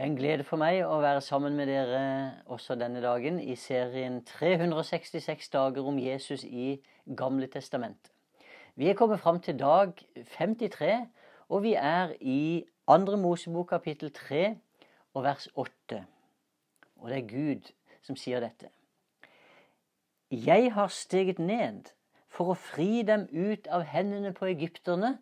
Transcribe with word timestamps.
Det 0.00 0.06
er 0.06 0.10
en 0.10 0.16
glede 0.16 0.44
for 0.48 0.56
meg 0.56 0.78
å 0.80 0.94
være 1.02 1.20
sammen 1.20 1.58
med 1.58 1.68
dere 1.68 1.98
også 2.48 2.72
denne 2.80 3.02
dagen 3.04 3.36
i 3.36 3.52
serien 3.52 4.14
366 4.24 5.50
dager 5.52 5.84
om 5.84 5.98
Jesus 6.00 6.40
i 6.48 6.78
Gamle 7.18 7.50
testamentet. 7.52 8.08
Vi 8.80 8.88
er 8.88 8.96
kommet 8.96 9.20
fram 9.20 9.42
til 9.44 9.58
dag 9.60 9.92
53, 10.38 11.04
og 11.52 11.66
vi 11.66 11.74
er 11.76 12.16
i 12.24 12.64
andre 12.88 13.20
Mosebok 13.20 13.68
kapittel 13.74 14.08
3 14.08 14.56
og 15.12 15.28
vers 15.28 15.50
8. 15.52 16.00
Og 16.96 17.12
det 17.12 17.20
er 17.20 17.30
Gud 17.36 17.72
som 18.00 18.16
sier 18.16 18.40
dette. 18.40 18.72
Jeg 20.32 20.72
har 20.80 20.88
steget 20.88 21.44
ned 21.44 21.92
for 22.32 22.54
å 22.54 22.62
fri 22.72 23.02
dem 23.04 23.28
ut 23.36 23.68
av 23.68 23.84
hendene 23.92 24.32
på 24.32 24.48
egypterne 24.48 25.18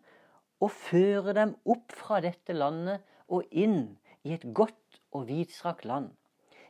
og 0.63 0.71
føre 0.71 1.35
dem 1.35 1.57
opp 1.67 1.91
fra 1.91 2.23
dette 2.23 2.55
landet 2.55 3.03
og 3.27 3.43
inn 3.51 3.97
i 4.23 4.33
et 4.33 4.45
godt 4.53 5.01
og 5.11 5.27
vidstrakt 5.27 5.85
land. 5.85 6.11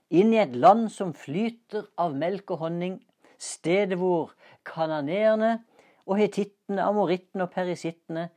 Inn 0.09 0.34
i 0.34 0.41
et 0.41 0.55
land 0.55 0.88
som 0.94 1.13
flyter 1.13 1.85
av 2.02 2.16
melk 2.17 2.52
og 2.55 2.63
honning, 2.66 2.98
stedet 3.38 3.99
hvor 3.99 4.34
kananeerne 4.66 5.59
og 6.05 6.17
hetittene, 6.17 6.81
amorittene 6.81 7.45
og 7.45 7.53
perisittene, 7.53 8.30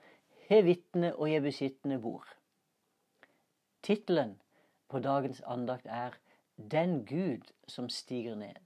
hevittene 0.50 1.14
og 1.16 1.30
jebusittene 1.32 1.98
bor. 2.02 2.26
Tittelen 3.82 4.36
på 4.92 5.00
dagens 5.00 5.40
andakt 5.48 5.88
er 5.88 6.18
Den 6.56 7.06
Gud 7.06 7.48
som 7.66 7.88
stiger 7.88 8.36
ned. 8.36 8.60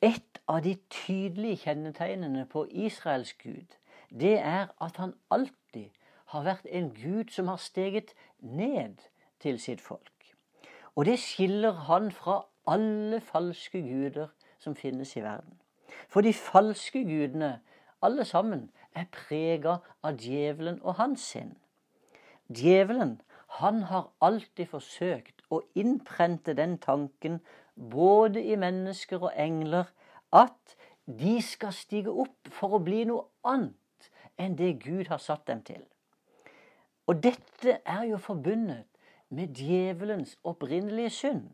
Et 0.00 0.40
av 0.48 0.62
de 0.64 0.74
tydelige 0.90 1.56
kjennetegnene 1.66 2.46
på 2.48 2.64
Israels 2.70 3.34
Gud, 3.34 3.76
det 4.10 4.38
er 4.38 4.72
at 4.80 4.96
han 4.96 5.12
alltid 5.30 5.90
har 6.32 6.44
vært 6.44 6.66
en 6.70 6.90
gud 6.94 7.30
som 7.32 7.48
har 7.48 7.60
steget 7.62 8.14
ned 8.40 9.00
til 9.40 9.60
sitt 9.60 9.80
folk. 9.80 10.34
Og 10.96 11.06
det 11.06 11.18
skiller 11.22 11.72
han 11.88 12.10
fra 12.12 12.42
alle 12.66 13.20
falske 13.20 13.80
guder 13.82 14.28
som 14.58 14.76
finnes 14.76 15.16
i 15.16 15.22
verden. 15.22 15.56
For 16.08 16.20
de 16.20 16.34
falske 16.34 17.04
gudene, 17.04 17.60
alle 18.02 18.24
sammen, 18.24 18.70
er 18.94 19.06
prega 19.12 19.78
av 20.02 20.18
djevelen 20.20 20.80
og 20.82 20.98
hans 20.98 21.24
sinn. 21.32 21.54
Djevelen, 22.48 23.20
han 23.60 23.82
har 23.88 24.10
alltid 24.20 24.68
forsøkt 24.68 25.42
å 25.50 25.62
innprente 25.78 26.54
den 26.56 26.76
tanken 26.82 27.40
både 27.74 28.42
i 28.44 28.56
mennesker 28.56 29.22
og 29.22 29.32
engler 29.36 29.88
at 30.32 30.76
de 31.06 31.38
skal 31.42 31.72
stige 31.72 32.12
opp 32.12 32.50
for 32.52 32.76
å 32.76 32.82
bli 32.84 33.04
noe 33.08 33.30
annet 33.48 34.10
enn 34.36 34.58
det 34.58 34.74
Gud 34.84 35.08
har 35.08 35.22
satt 35.22 35.46
dem 35.48 35.62
til. 35.64 35.80
Og 37.08 37.22
dette 37.24 37.78
er 37.84 38.02
jo 38.10 38.18
forbundet 38.20 38.84
med 39.28 39.54
djevelens 39.56 40.36
opprinnelige 40.44 41.10
synd. 41.10 41.46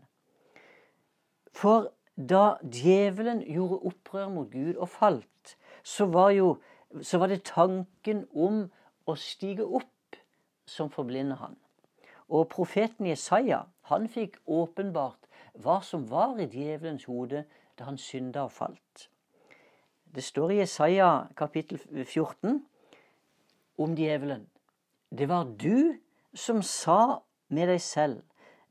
For 1.55 1.93
da 2.17 2.57
djevelen 2.63 3.43
gjorde 3.47 3.79
opprør 3.87 4.29
mot 4.29 4.51
Gud 4.51 4.75
og 4.75 4.89
falt, 4.89 5.57
så 5.83 6.07
var, 6.07 6.31
jo, 6.31 6.57
så 7.03 7.19
var 7.19 7.31
det 7.31 7.45
tanken 7.47 8.25
om 8.35 8.65
å 9.07 9.15
stige 9.19 9.67
opp 9.67 10.19
som 10.67 10.91
forblinder 10.91 11.39
han. 11.39 11.59
Og 12.29 12.49
profeten 12.51 13.07
Jesaja 13.07 13.65
han 13.91 14.09
fikk 14.09 14.41
åpenbart 14.47 15.29
hva 15.63 15.81
som 15.85 16.07
var 16.11 16.41
i 16.41 16.49
djevelens 16.51 17.05
hode 17.07 17.45
da 17.79 17.87
han 17.91 17.99
synda 18.01 18.47
og 18.49 18.55
falt. 18.55 19.09
Det 20.15 20.25
står 20.25 20.55
i 20.55 20.59
Jesaja 20.63 21.11
kapittel 21.37 21.79
14 22.05 22.63
om 23.79 23.95
djevelen. 23.99 24.47
Det 25.19 25.29
var 25.29 25.45
du 25.45 25.95
som 26.35 26.63
sa 26.63 27.23
med 27.49 27.69
deg 27.71 27.81
selv. 27.81 28.23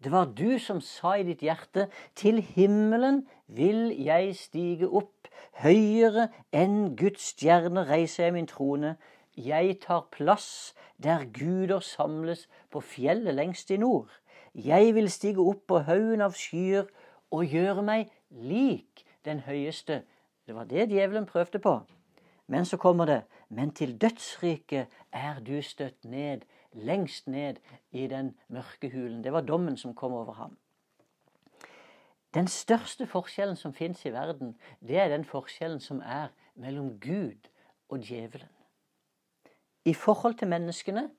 Det 0.03 0.11
var 0.11 0.25
du 0.35 0.59
som 0.59 0.81
sa 0.83 1.13
i 1.15 1.23
ditt 1.23 1.43
hjerte, 1.45 1.85
til 2.19 2.41
himmelen 2.43 3.21
vil 3.47 3.93
jeg 3.95 4.33
stige 4.35 4.89
opp, 4.89 5.29
høyere 5.63 6.27
enn 6.51 6.97
Guds 6.99 7.29
stjerne 7.31 7.85
reiser 7.87 8.25
jeg 8.25 8.35
min 8.35 8.49
trone. 8.49 8.97
Jeg 9.39 9.77
tar 9.85 10.09
plass 10.11 10.73
der 10.99 11.23
guder 11.31 11.79
samles 11.79 12.49
på 12.73 12.83
fjellet 12.83 13.37
lengst 13.39 13.71
i 13.71 13.79
nord. 13.79 14.11
Jeg 14.53 14.91
vil 14.97 15.07
stige 15.11 15.41
opp 15.41 15.63
på 15.71 15.79
haugen 15.87 16.21
av 16.21 16.35
skyer 16.35 16.89
og 17.31 17.47
gjøre 17.47 17.87
meg 17.87 18.11
lik 18.29 19.05
den 19.23 19.45
høyeste. 19.47 20.03
Det 20.43 20.55
var 20.55 20.67
det 20.67 20.89
djevelen 20.91 21.29
prøvde 21.29 21.63
på. 21.63 21.79
Men 22.47 22.65
så 22.65 22.77
kommer 22.77 23.05
det 23.05 23.23
Men 23.49 23.71
til 23.71 24.01
dødsriket 24.01 24.87
er 25.11 25.39
du 25.39 25.61
støtt 25.61 26.05
ned, 26.05 26.41
lengst 26.73 27.27
ned 27.27 27.55
i 27.91 28.07
den 28.07 28.35
mørke 28.47 28.89
hulen. 28.89 29.23
Det 29.23 29.33
var 29.33 29.41
dommen 29.41 29.77
som 29.77 29.95
kom 29.95 30.13
over 30.13 30.33
ham. 30.33 30.57
Den 32.33 32.47
største 32.47 33.07
forskjellen 33.07 33.55
som 33.55 33.73
fins 33.73 34.05
i 34.05 34.11
verden, 34.11 34.55
det 34.79 34.97
er 34.97 35.07
den 35.07 35.25
forskjellen 35.25 35.79
som 35.79 36.01
er 36.01 36.27
mellom 36.55 36.99
Gud 36.99 37.49
og 37.89 37.99
djevelen. 37.99 38.49
I 39.85 39.93
forhold 39.93 40.33
til 40.33 40.47
menneskene 40.47 41.09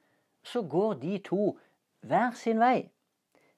så 0.42 0.62
går 0.62 0.94
de 0.94 1.18
to 1.18 1.58
hver 2.00 2.30
sin 2.34 2.60
vei. 2.60 2.90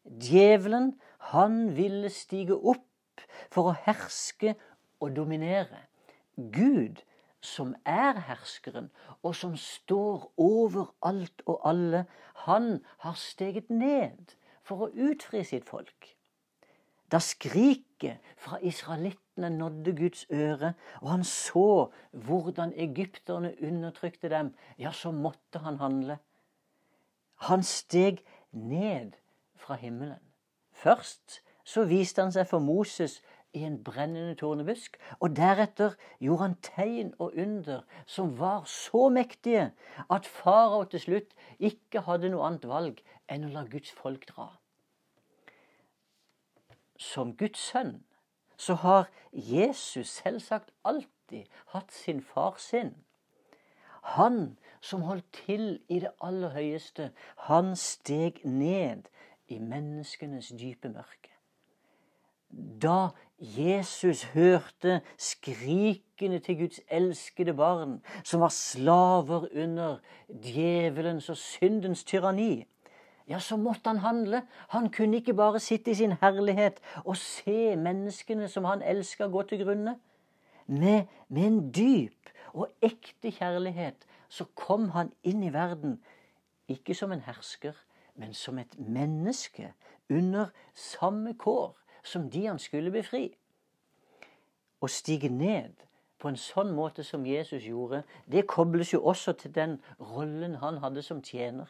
Djevelen, 0.05 1.01
han 1.19 1.77
ville 1.77 2.11
stige 2.11 2.55
opp 2.55 3.23
for 3.51 3.71
å 3.71 3.77
herske 3.87 4.55
og 5.01 5.17
dominere. 5.17 5.87
Gud, 6.37 7.01
som 7.47 7.75
er 7.87 8.19
herskeren, 8.29 8.91
og 9.23 9.37
som 9.37 9.57
står 9.57 10.33
over 10.37 10.91
alt 11.03 11.43
og 11.47 11.61
alle, 11.69 12.05
han 12.47 12.85
har 12.99 13.17
steget 13.21 13.71
ned 13.71 14.37
for 14.67 14.87
å 14.87 14.93
utfri 15.09 15.45
sitt 15.47 15.67
folk. 15.69 16.17
Da 17.13 17.21
skriket 17.23 18.19
fra 18.37 18.59
israelittene 18.67 19.51
nådde 19.55 19.95
Guds 19.97 20.27
øre, 20.33 20.73
og 21.01 21.11
han 21.11 21.25
så 21.25 21.93
hvordan 22.11 22.75
egypterne 22.75 23.55
undertrykte 23.63 24.31
dem, 24.33 24.55
ja, 24.79 24.93
så 24.93 25.11
måtte 25.15 25.63
han 25.63 25.79
handle. 25.79 26.19
Han 27.47 27.63
steg 27.63 28.25
ned 28.51 29.15
fra 29.57 29.75
himmelen. 29.75 30.23
Først 30.73 31.43
så 31.65 31.85
viste 31.85 32.23
han 32.23 32.33
seg 32.35 32.47
for 32.51 32.63
Moses 32.63 33.21
i 33.57 33.65
en 33.65 33.79
brennende 33.85 34.35
tornebusk. 34.39 34.99
Og 35.21 35.37
deretter 35.37 35.97
gjorde 36.21 36.43
han 36.43 36.57
tegn 36.63 37.13
og 37.19 37.33
under 37.37 37.83
som 38.07 38.35
var 38.39 38.65
så 38.71 39.09
mektige 39.09 39.71
at 40.13 40.29
farao 40.29 40.85
til 40.85 41.01
slutt 41.07 41.35
ikke 41.59 42.05
hadde 42.09 42.31
noe 42.33 42.45
annet 42.49 42.69
valg 42.69 43.03
enn 43.33 43.49
å 43.49 43.53
la 43.55 43.65
Guds 43.73 43.93
folk 43.97 44.29
dra. 44.29 44.51
Som 46.97 47.35
Guds 47.37 47.61
sønn 47.73 47.99
så 48.57 48.79
har 48.85 49.11
Jesus 49.33 50.09
selvsagt 50.23 50.73
alltid 50.85 51.45
hatt 51.75 51.93
sin 51.93 52.23
far 52.25 52.57
sin. 52.61 52.95
Han 54.17 54.57
som 54.81 55.03
holdt 55.03 55.27
til 55.45 55.81
i 55.89 56.01
det 56.01 56.13
aller 56.23 56.55
høyeste, 56.55 57.11
han 57.49 57.75
steg 57.77 58.41
ned 58.45 59.09
i 59.49 59.59
menneskenes 59.59 60.53
dype 60.59 60.89
mørke. 60.89 61.36
Da 62.83 63.09
Jesus 63.39 64.23
hørte 64.25 65.01
skrikene 65.19 66.39
til 66.39 66.59
Guds 66.59 66.81
elskede 66.91 67.55
barn, 67.55 68.03
som 68.25 68.41
var 68.41 68.49
slaver 68.49 69.47
under 69.63 69.97
djevelens 70.29 71.29
og 71.29 71.37
syndens 71.37 72.05
tyranni, 72.05 72.67
ja, 73.29 73.39
så 73.39 73.57
måtte 73.57 73.91
han 73.91 73.99
handle. 73.99 74.43
Han 74.69 74.91
kunne 74.93 75.17
ikke 75.17 75.35
bare 75.35 75.61
sitte 75.61 75.91
i 75.91 75.95
sin 75.95 76.13
herlighet 76.21 76.81
og 77.05 77.17
se 77.17 77.77
menneskene 77.77 78.49
som 78.49 78.65
han 78.65 78.83
elska, 78.83 79.27
gå 79.27 79.43
til 79.43 79.65
grunne. 79.65 79.99
Med, 80.67 81.07
med 81.29 81.47
en 81.47 81.73
dyp 81.73 82.31
og 82.53 82.71
ekte 82.83 83.31
kjærlighet 83.31 84.07
så 84.29 84.45
kom 84.55 84.89
han 84.91 85.13
inn 85.23 85.43
i 85.43 85.53
verden, 85.53 86.01
ikke 86.69 86.95
som 86.95 87.13
en 87.13 87.23
hersker, 87.23 87.75
men 88.15 88.35
som 88.35 88.59
et 88.59 88.79
menneske 88.79 89.73
under 90.11 90.47
samme 90.75 91.35
kår 91.35 91.77
som 92.07 92.31
de 92.31 92.47
han 92.47 92.59
skulle 92.63 92.93
befri. 92.95 93.29
Å 94.81 94.89
stige 94.91 95.31
ned 95.33 95.87
på 96.21 96.31
en 96.31 96.39
sånn 96.41 96.73
måte 96.77 97.05
som 97.05 97.27
Jesus 97.27 97.65
gjorde, 97.67 98.03
det 98.27 98.47
kobles 98.49 98.93
jo 98.95 99.03
også 99.05 99.37
til 99.41 99.53
den 99.55 99.77
rollen 100.01 100.57
han 100.63 100.81
hadde 100.85 101.03
som 101.05 101.23
tjener. 101.25 101.69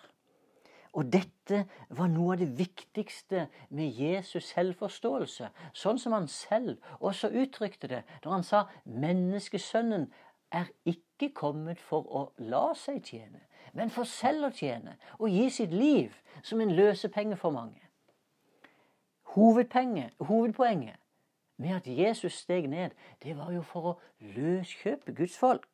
Og 0.96 1.10
dette 1.12 1.66
var 1.92 2.08
noe 2.08 2.34
av 2.34 2.40
det 2.40 2.54
viktigste 2.56 3.46
med 3.76 3.98
Jesus 4.00 4.48
selvforståelse, 4.54 5.50
sånn 5.76 6.00
som 6.00 6.14
han 6.16 6.28
selv 6.32 6.78
også 7.00 7.28
uttrykte 7.36 7.90
det 7.90 8.02
når 8.24 8.32
han 8.32 8.46
sa 8.46 8.62
'Menneskesønnen 8.86 10.06
er 10.52 10.70
ikke 10.86 11.34
kommet 11.34 11.80
for 11.80 12.06
å 12.08 12.22
la 12.38 12.72
seg 12.74 13.02
tjene, 13.04 13.40
men 13.74 13.90
for 13.90 14.04
selv 14.04 14.48
å 14.48 14.54
tjene 14.54 14.96
og 15.18 15.28
gi 15.28 15.50
sitt 15.50 15.72
liv 15.72 16.14
som 16.42 16.60
en 16.60 16.76
løsepenge 16.76 17.36
for 17.36 17.50
mange'. 17.50 17.85
Hovedpoenget 19.36 20.96
med 21.56 21.74
at 21.76 21.86
Jesus 21.86 22.32
steg 22.32 22.66
ned, 22.66 22.90
det 23.22 23.36
var 23.36 23.52
jo 23.52 23.62
for 23.62 23.90
å 23.90 23.94
løskjøpe 24.20 25.14
Guds 25.16 25.36
folk. 25.38 25.68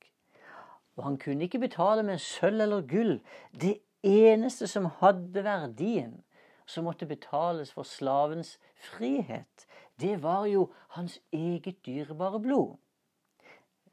Og 0.97 1.05
han 1.05 1.17
kunne 1.19 1.47
ikke 1.47 1.63
betale 1.63 2.03
med 2.03 2.21
sølv 2.23 2.61
eller 2.61 2.87
gull. 2.87 3.17
Det 3.61 3.79
eneste 4.03 4.67
som 4.67 4.91
hadde 5.01 5.45
verdien, 5.45 6.21
som 6.67 6.85
måtte 6.85 7.07
betales 7.07 7.73
for 7.73 7.83
slavens 7.83 8.59
frihet, 8.75 9.67
det 10.01 10.23
var 10.23 10.47
jo 10.47 10.69
hans 10.97 11.19
eget 11.33 11.83
dyrebare 11.87 12.41
blod. 12.43 12.77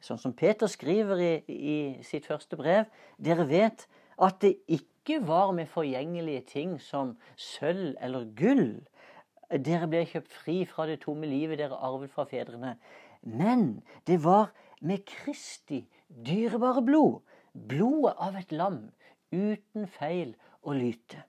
Sånn 0.01 0.19
som 0.21 0.33
Peter 0.33 0.69
skriver 0.71 1.19
i, 1.19 1.33
i 1.47 1.77
sitt 2.07 2.27
første 2.29 2.55
brev, 2.59 2.87
dere 3.19 3.47
vet 3.49 3.87
at 4.19 4.39
det 4.43 4.55
ikke 4.67 5.19
var 5.27 5.51
med 5.55 5.67
forgjengelige 5.71 6.45
ting 6.53 6.77
som 6.81 7.17
sølv 7.35 7.95
eller 7.99 8.29
gull. 8.37 8.79
Dere 9.49 9.87
ble 9.89 10.03
kjøpt 10.05 10.33
fri 10.43 10.59
fra 10.69 10.85
det 10.85 10.99
tomme 11.01 11.25
livet 11.25 11.57
dere 11.57 11.77
arvet 11.81 12.11
fra 12.13 12.27
fedrene. 12.29 12.75
Men 13.21 13.81
det 14.07 14.19
var 14.23 14.51
med 14.81 15.05
Kristi 15.09 15.81
dyrebare 16.07 16.83
blod, 16.85 17.21
blodet 17.53 18.13
av 18.21 18.37
et 18.37 18.51
lam, 18.51 18.91
uten 19.33 19.87
feil 19.89 20.35
og 20.61 20.77
lyte. 20.77 21.23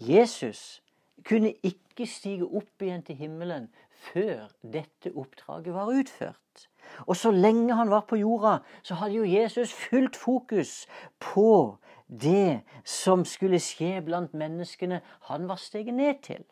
Jesus 0.00 0.80
kunne 1.28 1.52
ikke 1.62 2.06
stige 2.08 2.48
opp 2.48 2.82
igjen 2.82 3.04
til 3.04 3.18
himmelen 3.20 3.68
før 4.10 4.48
dette 4.64 5.12
oppdraget 5.12 5.74
var 5.74 5.92
utført. 5.92 6.68
Og 7.06 7.16
så 7.16 7.30
lenge 7.30 7.76
han 7.76 7.90
var 7.90 8.06
på 8.08 8.16
jorda, 8.16 8.58
så 8.82 8.96
hadde 9.02 9.20
jo 9.20 9.28
Jesus 9.28 9.72
fullt 9.76 10.16
fokus 10.16 10.86
på 11.20 11.76
det 12.08 12.62
som 12.84 13.24
skulle 13.28 13.60
skje 13.62 14.00
blant 14.04 14.32
menneskene 14.34 15.02
han 15.28 15.46
var 15.48 15.60
steget 15.60 15.94
ned 15.94 16.24
til. 16.24 16.42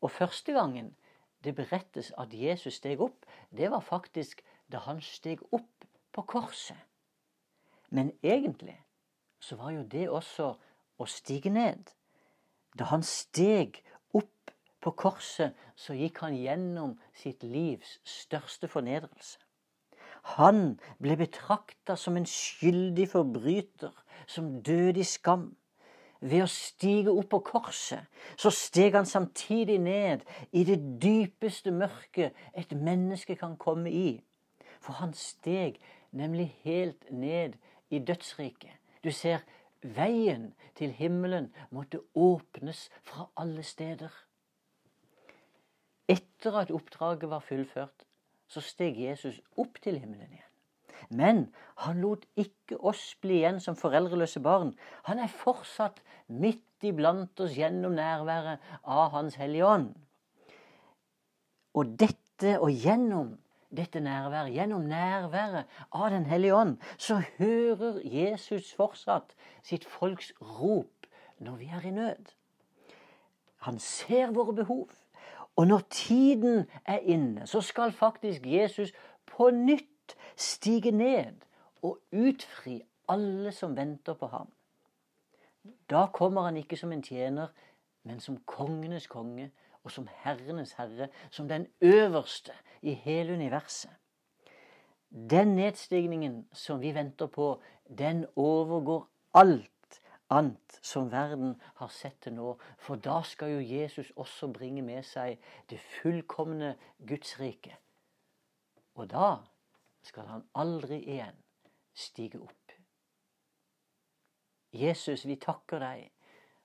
Og 0.00 0.10
første 0.10 0.52
gangen 0.52 0.94
det 1.44 1.54
berettes 1.54 2.12
at 2.18 2.34
Jesus 2.34 2.80
steg 2.80 3.00
opp, 3.00 3.26
det 3.50 3.70
var 3.70 3.80
faktisk 3.80 4.42
da 4.72 4.80
han 4.86 5.00
steg 5.00 5.42
opp 5.54 5.86
på 6.12 6.22
korset. 6.22 6.78
Men 7.90 8.12
egentlig 8.22 8.78
så 9.40 9.56
var 9.56 9.70
jo 9.76 9.82
det 9.82 10.08
også 10.10 10.54
å 10.98 11.06
stige 11.06 11.52
ned. 11.52 11.92
Da 12.74 12.88
han 12.90 13.04
steg 13.06 13.78
opp 14.16 14.50
på 14.82 14.92
korset, 14.98 15.54
så 15.76 15.94
gikk 15.94 16.22
han 16.24 16.36
gjennom 16.36 16.96
sitt 17.14 17.44
livs 17.44 17.98
største 18.04 18.68
fornedrelse. 18.68 19.38
Han 20.34 20.80
ble 20.98 21.14
betrakta 21.20 21.94
som 21.96 22.16
en 22.18 22.26
skyldig 22.26 23.06
forbryter, 23.12 23.92
som 24.26 24.56
døde 24.66 25.00
i 25.00 25.06
skam. 25.06 25.52
Ved 26.20 26.46
å 26.46 26.48
stige 26.48 27.12
opp 27.12 27.28
på 27.34 27.42
korset, 27.50 28.06
så 28.40 28.50
steg 28.54 28.96
han 28.96 29.08
samtidig 29.08 29.76
ned 29.82 30.24
i 30.56 30.64
det 30.64 30.78
dypeste 31.02 31.70
mørket 31.74 32.36
et 32.56 32.72
menneske 32.72 33.36
kan 33.36 33.56
komme 33.60 33.92
i. 33.92 34.16
For 34.80 34.96
han 35.02 35.12
steg 35.16 35.80
nemlig 36.16 36.48
helt 36.64 37.10
ned 37.10 37.58
i 37.90 38.00
dødsriket. 38.00 38.72
Du 39.04 39.12
ser, 39.12 39.44
veien 39.82 40.54
til 40.74 40.90
himmelen 40.96 41.52
måtte 41.70 42.00
åpnes 42.14 42.88
fra 43.04 43.28
alle 43.36 43.62
steder. 43.62 44.10
Etter 46.08 46.60
at 46.62 46.70
oppdraget 46.70 47.30
var 47.30 47.44
fullført, 47.44 48.06
så 48.48 48.62
steg 48.62 48.98
Jesus 49.00 49.40
opp 49.58 49.80
til 49.82 49.98
himmelen 49.98 50.32
igjen. 50.32 50.55
Men 51.10 51.46
han 51.84 52.00
lot 52.00 52.26
ikke 52.36 52.78
oss 52.80 53.14
bli 53.20 53.40
igjen 53.40 53.60
som 53.62 53.78
foreldreløse 53.78 54.40
barn. 54.44 54.74
Han 55.08 55.22
er 55.22 55.32
fortsatt 55.32 56.02
midt 56.28 56.84
iblant 56.86 57.40
oss 57.40 57.56
gjennom 57.56 57.96
nærværet 57.96 58.62
av 58.82 59.10
Hans 59.14 59.38
Hellige 59.40 59.66
Ånd. 59.66 59.90
Og 61.76 61.96
dette 62.00 62.56
og 62.60 62.70
gjennom 62.72 63.34
dette 63.76 64.00
nærværet, 64.00 64.54
gjennom 64.54 64.80
nærværet 64.80 65.64
av 65.92 66.10
Den 66.10 66.26
hellige 66.26 66.54
ånd, 66.54 66.76
så 66.98 67.22
hører 67.38 68.00
Jesus 68.04 68.74
fortsatt 68.74 69.34
sitt 69.62 69.84
folks 69.84 70.32
rop 70.40 71.06
når 71.38 71.56
vi 71.56 71.66
er 71.74 71.84
i 71.84 71.90
nød. 71.90 72.32
Han 73.66 73.78
ser 73.78 74.30
våre 74.30 74.54
behov. 74.54 74.88
Og 75.56 75.66
når 75.66 75.80
tiden 75.90 76.66
er 76.84 76.98
inne, 76.98 77.46
så 77.46 77.60
skal 77.60 77.92
faktisk 77.92 78.46
Jesus 78.46 78.92
på 79.26 79.50
nytt 79.50 79.88
stige 80.36 80.90
ned 80.90 81.42
og 81.82 81.98
utfri 82.12 82.82
alle 83.08 83.52
som 83.52 83.76
venter 83.76 84.14
på 84.14 84.26
ham. 84.26 84.50
Da 85.90 86.06
kommer 86.12 86.42
han 86.42 86.56
ikke 86.56 86.76
som 86.76 86.92
en 86.92 87.02
tjener, 87.02 87.48
men 88.02 88.20
som 88.20 88.38
kongenes 88.46 89.06
konge 89.10 89.50
og 89.84 89.90
som 89.90 90.08
herrenes 90.22 90.72
herre, 90.78 91.08
som 91.30 91.48
den 91.48 91.66
øverste 91.80 92.52
i 92.82 92.92
hele 92.92 93.32
universet. 93.32 93.90
Den 95.10 95.54
nedstigningen 95.56 96.48
som 96.52 96.80
vi 96.80 96.94
venter 96.94 97.26
på, 97.26 97.60
den 97.98 98.26
overgår 98.36 99.06
alt 99.34 100.00
annet 100.30 100.78
som 100.82 101.12
verden 101.12 101.54
har 101.74 101.88
sett 101.88 102.18
til 102.22 102.34
nå. 102.34 102.56
For 102.78 102.98
da 102.98 103.20
skal 103.22 103.54
jo 103.54 103.60
Jesus 103.62 104.12
også 104.16 104.50
bringe 104.52 104.82
med 104.82 105.06
seg 105.06 105.38
det 105.70 105.78
fullkomne 105.80 106.74
Guds 107.06 107.38
rike. 107.40 107.76
Og 108.94 109.10
da 109.10 109.36
skal 110.06 110.28
han 110.30 110.44
aldri 110.54 111.00
igjen 111.02 111.36
stige 111.96 112.40
opp. 112.42 112.76
Jesus, 114.76 115.24
vi 115.24 115.38
takker 115.40 115.80
deg, 115.80 116.10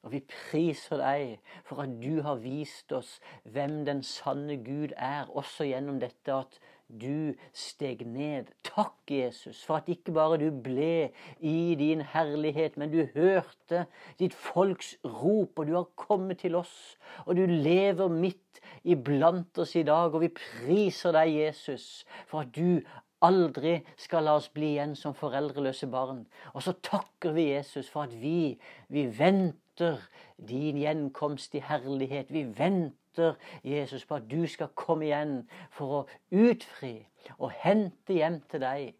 og 0.01 0.11
vi 0.15 0.19
priser 0.25 0.99
deg 0.99 1.53
for 1.67 1.83
at 1.83 1.93
du 2.01 2.23
har 2.25 2.41
vist 2.41 2.91
oss 2.95 3.19
hvem 3.53 3.83
den 3.87 4.01
sanne 4.03 4.57
Gud 4.65 4.95
er, 4.97 5.29
også 5.29 5.69
gjennom 5.69 6.01
dette 6.01 6.33
at 6.35 6.57
du 6.91 7.31
steg 7.55 8.01
ned. 8.09 8.49
Takk, 8.67 8.97
Jesus, 9.07 9.61
for 9.63 9.79
at 9.79 9.89
ikke 9.91 10.11
bare 10.15 10.39
du 10.41 10.49
ble 10.63 11.11
i 11.39 11.75
din 11.79 12.01
herlighet, 12.13 12.75
men 12.81 12.91
du 12.91 13.05
hørte 13.13 13.85
ditt 14.19 14.35
folks 14.35 14.95
rop, 15.05 15.55
og 15.55 15.69
du 15.69 15.77
har 15.77 15.87
kommet 15.95 16.41
til 16.43 16.57
oss, 16.59 16.97
og 17.25 17.37
du 17.39 17.45
lever 17.45 18.11
midt 18.11 18.59
iblant 18.83 19.61
oss 19.61 19.77
i 19.79 19.85
dag, 19.87 20.11
og 20.11 20.25
vi 20.25 20.33
priser 20.35 21.15
deg, 21.15 21.37
Jesus, 21.45 22.03
for 22.27 22.43
at 22.43 22.51
du 22.57 22.81
aldri 23.21 23.79
skal 23.97 24.25
la 24.25 24.35
oss 24.39 24.49
bli 24.53 24.73
igjen 24.75 24.95
som 24.97 25.15
foreldreløse 25.17 25.87
barn. 25.91 26.25
Og 26.53 26.63
så 26.65 26.73
takker 26.83 27.35
vi 27.37 27.51
Jesus 27.51 27.89
for 27.89 28.07
at 28.07 28.15
vi, 28.21 28.57
vi 28.89 29.05
venter 29.17 30.01
din 30.37 30.79
gjenkomst 30.81 31.55
i 31.55 31.63
herlighet. 31.65 32.33
Vi 32.33 32.43
venter, 32.57 33.37
Jesus, 33.63 34.05
på 34.05 34.17
at 34.19 34.29
du 34.31 34.45
skal 34.47 34.73
komme 34.75 35.09
igjen 35.09 35.35
for 35.75 36.01
å 36.01 36.03
utfri 36.31 36.95
og 37.37 37.51
hente 37.61 38.17
hjem 38.17 38.41
til 38.51 38.63
deg 38.63 38.91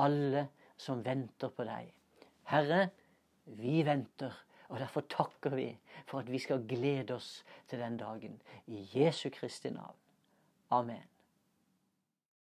alle 0.00 0.48
som 0.80 1.04
venter 1.04 1.52
på 1.52 1.66
deg. 1.68 1.90
Herre, 2.50 2.88
vi 3.44 3.84
venter. 3.86 4.34
Og 4.70 4.78
derfor 4.78 5.02
takker 5.10 5.54
vi 5.58 5.70
for 6.06 6.22
at 6.22 6.30
vi 6.30 6.38
skal 6.38 6.62
glede 6.68 7.16
oss 7.18 7.40
til 7.68 7.82
den 7.82 7.98
dagen. 7.98 8.38
I 8.66 8.86
Jesu 8.94 9.28
Kristi 9.34 9.70
navn. 9.74 9.96
Amen. 10.70 11.19